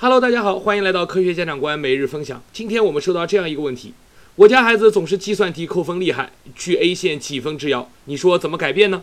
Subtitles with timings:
[0.00, 2.40] Hello，大家好，欢迎来到科学家长观每日分享。
[2.52, 3.92] 今天我们收到这样一个问题：
[4.36, 9.02] 我家孩子总是计算题扣分厉害，去 A 线几分之遥，你说怎么改变呢？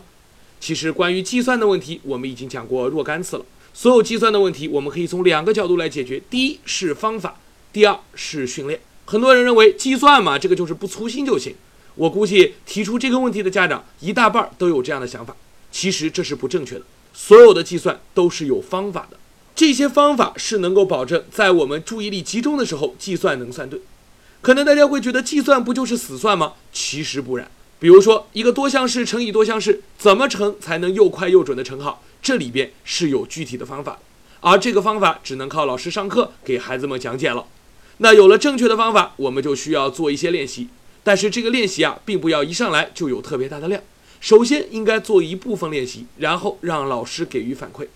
[0.58, 3.44] 其实关于计算的问题，我们已经讲过若干次了。
[3.74, 7.38] 所有计算的问题，我们可以从两个角度来解决：第一是方法，
[7.74, 8.80] 第二是训练。
[9.04, 11.54] 很多人认为计算嘛，这个就是不粗心就行。
[11.96, 15.36] 我估计提出这个问题的家长一大半都有这样的想法，
[15.70, 16.82] 其实这是不正确的。
[17.12, 19.18] 所有的计算都是有方法的。
[19.56, 23.80] 这些方法是能够保证在我们注意力集中的时候计算能算对。
[24.42, 26.52] 可能大家会觉得计算不就是死算吗？
[26.74, 27.50] 其实不然。
[27.78, 32.02] 比如说一个多项式乘以多项式，怎么乘才能又快又准的乘好？
[32.20, 33.98] 这里边是有具体的方法，
[34.40, 37.46] 而这个方法只能靠老师上课给孩子们讲解了。
[37.96, 40.68] 那有了正确的方法，我们就需要做一些练习。
[41.02, 43.82] 但是这个练习啊，并不要一上来就有特别大的量。
[44.20, 47.86] 首先应该做一部分练习，然后让老师给予反馈。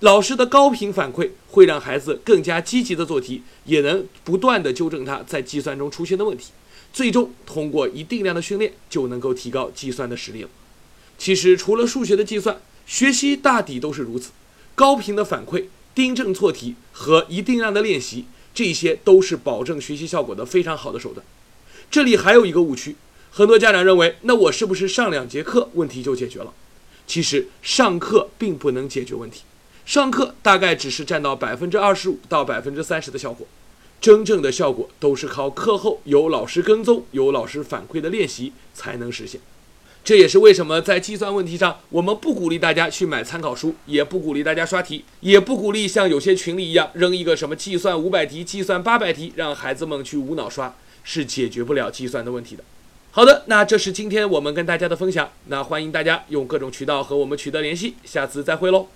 [0.00, 6.52] 老师的高频反馈会让孩子更加积极的做题，也能不断的纠正他在计算中出现的问题，
[6.92, 10.48] 最终通过一定量的训练就能够提高计算的实力了。
[11.18, 14.30] 其实除了数学的计算，学习大抵都是如此。
[14.74, 21.24] 高频的反馈、订正错题和一定量的练习，这些都是保证学习效果的非常好的手段。
[21.90, 22.96] 这里还有一个误区，
[23.30, 26.52] 很多家长认为，那我是不是上两节课问题就解决了？
[27.06, 29.42] 其实上课并不能解决问题。
[29.84, 33.46] 上课大概只是占到百分之二十五到百分之三十的效果，
[34.00, 39.40] 真正的效果都是靠课后有老师跟踪、有老师反馈的练习才能实现。
[40.02, 52.64] 这也是为什么在计算问题上，我们不鼓励大家去买参考书，也不鼓励大家刷题，也不鼓励像有些群里一样扔一个什么计算五百题、计算八百题，让孩子们去无脑刷，是解决不了计算的问题的。
[53.12, 58.88] 好的，那这是今天我们跟大家的分享，那欢迎大家用各种渠道和我们取得联系，下次再会喽。